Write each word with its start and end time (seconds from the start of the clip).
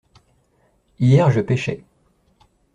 Hier 0.99 1.29
je 1.29 1.41
pêchais. 1.41 1.83